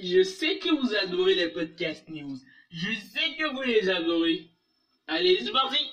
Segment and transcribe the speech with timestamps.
[0.00, 2.38] Je sais que vous adorez les podcasts news.
[2.70, 4.48] Je sais que vous les adorez.
[5.08, 5.90] Allez, c'est parti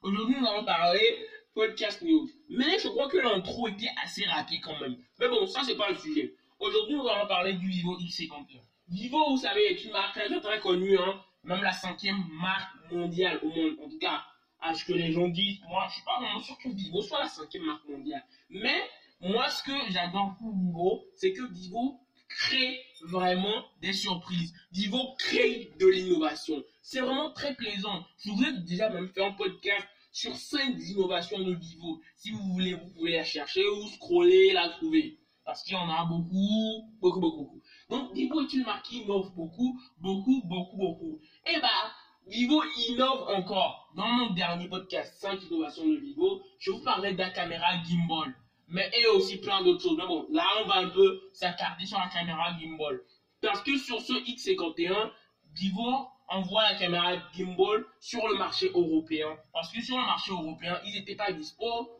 [0.00, 2.28] Aujourd'hui, nous allons parler podcast news.
[2.50, 4.96] Mais je crois que l'intro était assez rapide quand même.
[5.18, 6.34] Mais bon, ça, c'est pas le sujet.
[6.58, 8.60] Aujourd'hui, nous allons parler du Vivo X51.
[8.88, 11.20] Vivo, vous savez, est une marque très, très connue, hein.
[11.44, 13.76] Même la cinquième marque mondiale au monde.
[13.84, 14.24] En tout cas,
[14.60, 15.60] à ce que les gens disent.
[15.68, 18.24] Moi, je suis pas vraiment sûr que Vivo soit la cinquième marque mondiale.
[18.50, 18.82] Mais,
[19.20, 24.52] moi, ce que j'adore pour Vivo, c'est que Vivo crée vraiment des surprises.
[24.72, 26.62] Vivo crée de l'innovation.
[26.82, 28.04] C'est vraiment très plaisant.
[28.18, 29.86] Je voudrais déjà même faire un podcast
[30.18, 32.00] sur 5 innovations de Vivo.
[32.16, 35.20] Si vous voulez, vous pouvez la chercher ou scroller, la trouver.
[35.44, 37.62] Parce qu'il y en a beaucoup, beaucoup, beaucoup, beaucoup.
[37.88, 41.20] Donc, Vivo est une marque qui innove beaucoup, beaucoup, beaucoup, beaucoup.
[41.46, 41.92] Et bah,
[42.26, 43.92] Vivo innove encore.
[43.94, 48.34] Dans mon dernier podcast, 5 innovations de Vivo, je vous parlais de la caméra gimbal.
[48.66, 49.98] Mais et aussi plein d'autres choses.
[49.98, 53.00] Mais bon, là, on va un peu s'attarder sur la caméra gimbal.
[53.40, 55.12] Parce que sur ce X51,
[55.54, 59.36] Vivo envoie la caméra gimbal sur le marché européen.
[59.52, 61.90] Parce que sur le marché européen, ils n'étaient pas dispo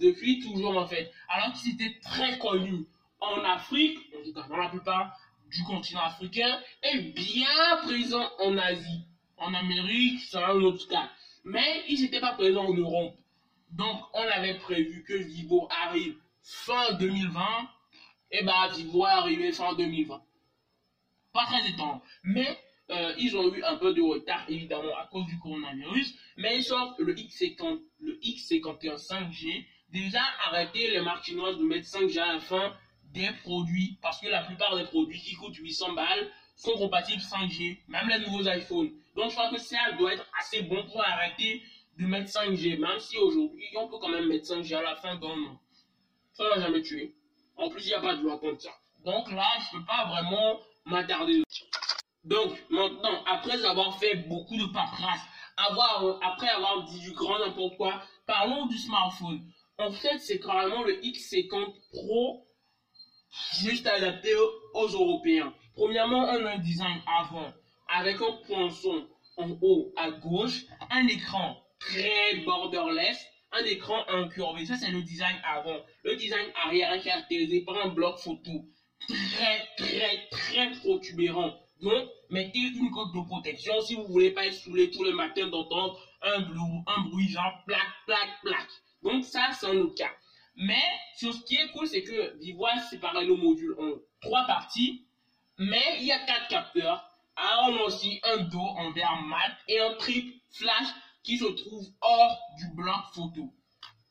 [0.00, 1.10] depuis toujours en fait.
[1.28, 2.86] Alors qu'ils étaient très connus
[3.20, 3.98] en Afrique,
[4.34, 5.16] dans la plupart
[5.50, 9.06] du continent africain, et bien présents en Asie.
[9.36, 11.10] En Amérique, c'est un autre cas.
[11.44, 13.16] Mais ils n'étaient pas présents en Europe.
[13.70, 17.44] Donc, on avait prévu que Vivo arrive fin 2020.
[18.30, 20.22] Et bah, Vivo est arrivé fin 2020.
[21.32, 22.00] Pas très étonnant.
[22.22, 22.58] Mais
[22.90, 26.14] euh, ils ont eu un peu de retard, évidemment, à cause du coronavirus.
[26.36, 29.64] Mais ils sortent le X50, le X51 5G.
[29.90, 32.74] Déjà, arrêtez les marques de mettre 5G à la fin
[33.12, 33.98] des produits.
[34.02, 37.78] Parce que la plupart des produits qui coûtent 800 balles sont compatibles 5G.
[37.88, 38.90] Même les nouveaux iPhones.
[39.16, 41.62] Donc, je crois que ça doit être assez bon pour arrêter
[41.98, 42.78] de mettre 5G.
[42.78, 45.60] Même si aujourd'hui, on peut quand même mettre 5G à la fin d'un an.
[46.32, 47.14] Ça n'a jamais tué.
[47.56, 48.70] En plus, il n'y a pas de loi contre ça.
[49.04, 51.44] Donc là, je ne peux pas vraiment m'attarder.
[52.24, 55.20] Donc, maintenant, après avoir fait beaucoup de paperasse,
[55.56, 59.40] avoir, après avoir dit du grand n'importe quoi, parlons du smartphone.
[59.78, 62.46] En fait, c'est carrément le X50 Pro
[63.60, 64.34] juste adapté
[64.74, 65.52] aux Européens.
[65.74, 67.52] Premièrement, on a un design avant
[67.88, 69.06] avec un poinçon
[69.36, 74.64] en haut à gauche, un écran très borderless, un écran incurvé.
[74.64, 75.80] Ça, c'est le design avant.
[76.04, 78.64] Le design arrière est caractérisé par un bloc photo
[79.06, 81.54] très, très, très protubérant.
[81.80, 85.48] Donc, mettez une coque de protection si vous voulez pas être saoulé tous les matins
[85.48, 88.70] d'entendre un, bruit, un bruit genre plaque, plaque, plaque.
[89.02, 90.10] Donc, ça, c'est un autre cas.
[90.56, 90.82] Mais,
[91.16, 95.04] sur ce qui est cool, c'est que Vivo a séparé le module en trois parties.
[95.58, 97.04] Mais il y a quatre capteurs.
[97.36, 100.88] Alors, on a aussi un dos en verre mat et un triple flash
[101.22, 103.52] qui se trouve hors du bloc photo.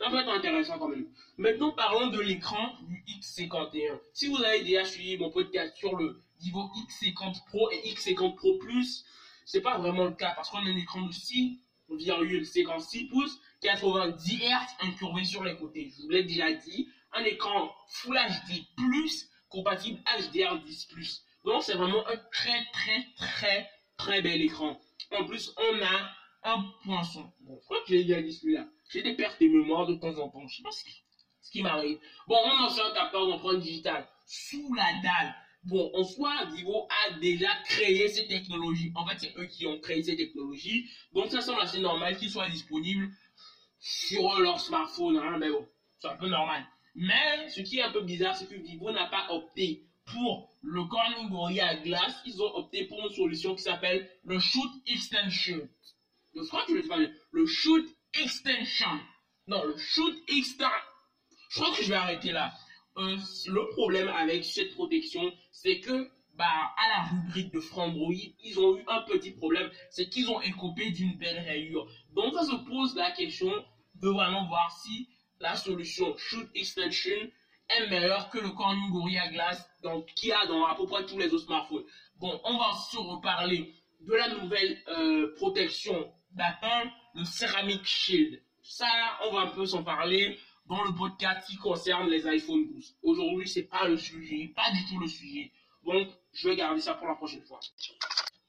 [0.00, 1.06] Ça peut être intéressant quand même.
[1.36, 3.98] Maintenant, parlons de l'écran du X51.
[4.14, 8.56] Si vous avez déjà suivi mon podcast sur le Vivo X50 Pro et X50 Pro
[8.56, 9.04] Plus,
[9.44, 14.76] c'est pas vraiment le cas parce qu'on a un écran de 6,56 pouces, 90 Hz
[14.80, 15.92] incurvé sur les côtés.
[15.94, 22.08] Je vous l'ai déjà dit, un écran Full HD Plus compatible HDR10 Donc c'est vraiment
[22.08, 24.80] un très très très très bel écran.
[25.10, 26.10] En plus, on a
[26.42, 27.30] un poinçon.
[27.40, 28.66] Bon, je crois que j'ai déjà dit celui-là.
[28.90, 30.46] J'ai des pertes de mémoire de temps en temps.
[30.46, 31.02] Je sais pas ce qui,
[31.42, 31.98] ce qui m'arrive.
[32.26, 35.34] Bon, on a aussi un capteur d'empreinte digitale sous la dalle.
[35.64, 38.92] Bon, en soi, Vivo a déjà créé ces technologies.
[38.94, 40.88] En fait, c'est eux qui ont créé ces technologies.
[41.12, 43.10] Donc, ça semble assez normal qu'ils soient disponibles
[43.78, 45.18] sur leur smartphone.
[45.18, 45.68] Hein, mais bon,
[45.98, 46.64] c'est un peu normal.
[46.94, 50.84] Mais ce qui est un peu bizarre, c'est que Vivo n'a pas opté pour le
[50.84, 52.22] Corning Gorilla Glass.
[52.24, 55.68] Ils ont opté pour une solution qui s'appelle le Shoot Extension.
[56.34, 57.10] Je crois que je bien.
[57.32, 57.86] Le Shoot
[58.22, 59.00] Extension.
[59.46, 60.68] Non, le Shoot Extension.
[61.50, 62.52] Je crois que je vais arrêter là.
[62.98, 63.16] Euh,
[63.46, 68.76] le problème avec cette protection, c'est que bah, à la rubrique de Frandroid, ils ont
[68.76, 71.86] eu un petit problème, c'est qu'ils ont écopé d'une belle rayure.
[72.14, 73.52] Donc ça se pose la question
[73.96, 75.08] de vraiment voir si
[75.40, 77.16] la solution Shoot Extension
[77.68, 79.68] est meilleure que le Corning Gorilla Glass
[80.16, 81.84] qu'il y a dans à peu près tous les autres smartphones.
[82.16, 85.49] Bon, on va se reparler de la nouvelle euh, protection
[87.20, 88.40] le Ceramic Shield.
[88.62, 88.88] Ça,
[89.24, 92.96] on va un peu s'en parler dans le podcast qui concerne les iPhone 12.
[93.02, 95.52] Aujourd'hui, c'est pas le sujet, pas du tout le sujet.
[95.84, 97.60] Donc, je vais garder ça pour la prochaine fois.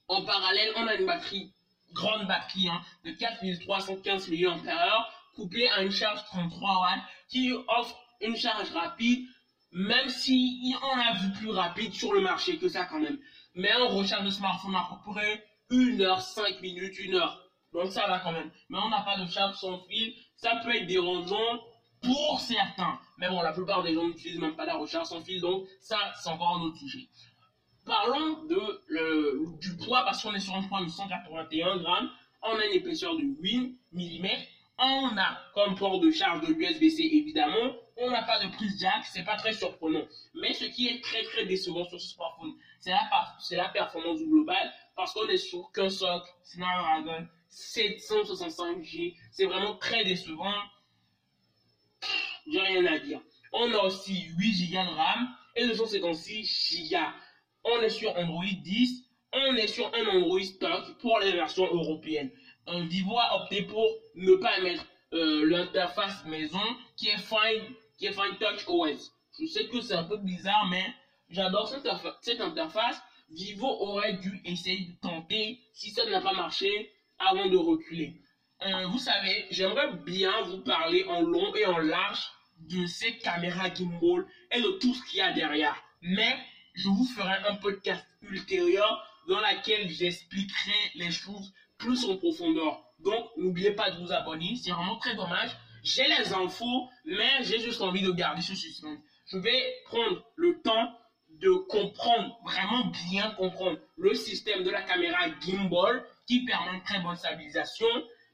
[0.07, 1.51] En parallèle, on a une batterie,
[1.93, 8.37] grande batterie, hein, de 4315 mAh, couplée à une charge 33 watts, qui offre une
[8.37, 9.27] charge rapide,
[9.73, 13.19] même si on a vu plus rapide sur le marché que ça quand même.
[13.55, 17.40] Mais on recharge le smartphone à peu près 1 heure, 5 minutes, 1 heure.
[17.73, 18.51] Donc ça va quand même.
[18.69, 20.13] Mais on n'a pas de charge sans fil.
[20.35, 21.61] Ça peut être dérangeant
[22.01, 22.99] pour certains.
[23.17, 25.39] Mais bon, la plupart des gens n'utilisent même pas la recharge sans fil.
[25.41, 27.07] Donc ça, c'est encore un autre sujet.
[27.85, 32.09] Parlons de, le, du poids parce qu'on est sur un poids de 181 grammes.
[32.43, 34.27] On a une épaisseur de 8 mm.
[34.77, 37.75] On a comme port de charge de l'USB-C évidemment.
[37.97, 40.01] On n'a pas de prise jack, c'est pas très surprenant.
[40.33, 44.73] Mais ce qui est très très décevant sur ce smartphone, c'est la, la performance globale
[44.95, 49.15] parce qu'on est sur qu'un socle Snapdragon 765G.
[49.31, 50.53] C'est vraiment très décevant.
[52.51, 53.21] J'ai rien à dire.
[53.53, 56.97] On a aussi 8 Go de RAM et 256 Go.
[57.63, 59.05] On est sur Android 10.
[59.33, 62.31] On est sur un Android stock pour les versions européennes.
[62.67, 66.61] Vivo a opté pour ne pas mettre euh, l'interface maison
[66.95, 69.11] qui est Fine, qui est Fine Touch OS.
[69.39, 70.85] Je sais que c'est un peu bizarre, mais
[71.29, 71.67] j'adore
[72.21, 73.01] cette interface.
[73.29, 76.91] Vivo aurait dû essayer de tenter si ça n'a pas marché
[77.29, 78.21] avant de reculer.
[78.65, 82.31] Euh, vous savez, j'aimerais bien vous parler en long et en large
[82.69, 85.75] de ces caméras gimbal et de tout ce qu'il y a derrière.
[86.01, 86.37] Mais
[86.75, 92.83] je vous ferai un podcast ultérieur dans lequel j'expliquerai les choses plus en profondeur.
[92.99, 94.55] Donc, n'oubliez pas de vous abonner.
[94.55, 95.49] C'est vraiment très dommage.
[95.83, 98.99] J'ai les infos, mais j'ai juste envie de garder ce suspense.
[99.31, 100.97] Je vais prendre le temps
[101.29, 106.99] de comprendre, vraiment bien comprendre le système de la caméra gimbal qui permet une très
[106.99, 107.87] bonne stabilisation.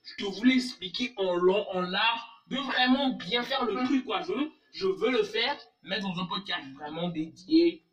[0.04, 4.22] Je te voulais expliquer en long, en large, de vraiment bien faire le truc, quoi.
[4.22, 4.34] Je,
[4.74, 7.84] je veux le faire, mais dans un podcast vraiment dédié.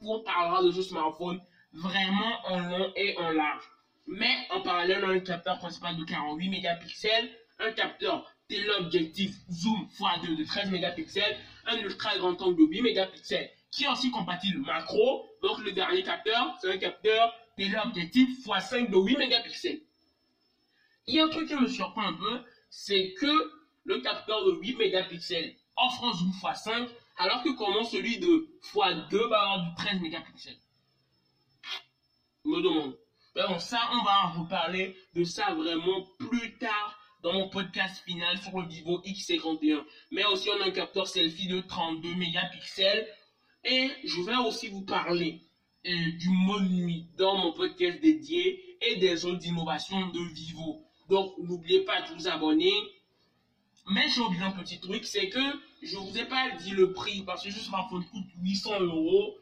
[0.00, 1.40] On parlera de ce smartphone
[1.72, 3.64] vraiment en long et en large.
[4.06, 9.88] Mais en parallèle, on a un capteur principal de 48 mégapixels, un capteur téléobjectif zoom
[9.98, 14.58] x2 de 13 mégapixels, un ultra grand angle de 8 mégapixels qui est aussi compatible
[14.58, 15.28] macro.
[15.42, 19.80] Donc le dernier capteur, c'est un capteur téléobjectif x5 de 8 mégapixels.
[21.06, 22.40] Il y a un truc qui me surprend un peu,
[22.70, 23.52] c'est que
[23.84, 29.28] le capteur de 8 mégapixels offre un zoom x5, alors que comment celui de x2
[29.28, 30.58] va avoir du 13 mégapixels
[32.44, 32.96] Me demande.
[33.34, 38.02] Mais bon, ça, on va en reparler de ça vraiment plus tard dans mon podcast
[38.04, 39.84] final sur le Vivo X51.
[40.10, 43.08] Mais aussi, on a un capteur selfie de 32 mégapixels.
[43.64, 45.40] Et je vais aussi vous parler
[45.84, 50.84] du mode nuit dans mon podcast dédié et des autres innovations de Vivo.
[51.08, 52.72] Donc, n'oubliez pas de vous abonner.
[53.90, 55.40] Mais j'ai oublié un petit truc, c'est que
[55.82, 59.36] je vous ai pas dit le prix parce que ce smartphone coûte 800 euros.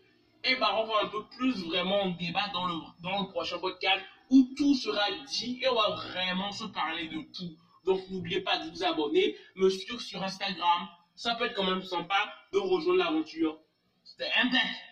[0.44, 4.02] Et bah, on va un peu plus vraiment débattre dans le, dans le prochain podcast
[4.31, 7.54] où tout sera dit et on va vraiment se parler de tout.
[7.84, 10.88] Donc, n'oubliez pas de vous abonner, me suivre sur Instagram.
[11.14, 13.58] Ça peut être quand même sympa de rejoindre l'aventure.
[14.04, 14.89] C'était Impact.